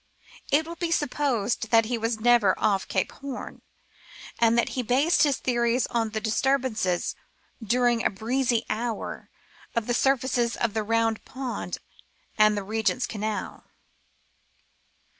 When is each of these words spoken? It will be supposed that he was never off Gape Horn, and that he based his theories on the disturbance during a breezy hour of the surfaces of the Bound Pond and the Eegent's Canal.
It 0.51 0.65
will 0.65 0.77
be 0.77 0.89
supposed 0.89 1.69
that 1.69 1.85
he 1.85 1.95
was 1.95 2.19
never 2.19 2.57
off 2.57 2.87
Gape 2.87 3.11
Horn, 3.11 3.61
and 4.39 4.57
that 4.57 4.69
he 4.69 4.81
based 4.81 5.21
his 5.21 5.37
theories 5.37 5.85
on 5.91 6.09
the 6.09 6.19
disturbance 6.19 7.13
during 7.63 8.03
a 8.03 8.09
breezy 8.09 8.65
hour 8.67 9.29
of 9.75 9.85
the 9.85 9.93
surfaces 9.93 10.57
of 10.57 10.73
the 10.73 10.83
Bound 10.83 11.23
Pond 11.23 11.77
and 12.35 12.57
the 12.57 12.65
Eegent's 12.65 13.05
Canal. 13.05 13.65